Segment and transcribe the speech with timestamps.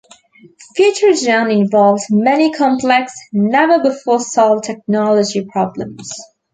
[0.77, 6.11] FutureGen involved many complex never-before-solved technology problems.